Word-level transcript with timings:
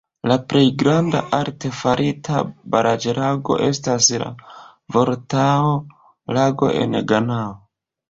La 0.29 0.35
plej 0.51 0.61
granda 0.83 1.19
arte 1.39 1.71
farita 1.81 2.41
baraĵlago 2.77 3.59
estas 3.69 4.11
la 4.25 4.33
Voltao-Lago 4.99 6.75
en 6.85 7.03
Ganao. 7.17 7.59